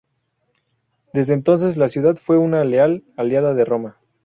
[1.13, 3.99] Desde entonces, la ciudad fue una leal aliada de Roma.